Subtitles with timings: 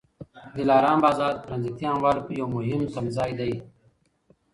[0.53, 3.53] د دلارام بازار د ټرانزیټي اموالو یو مهم تمځای دی.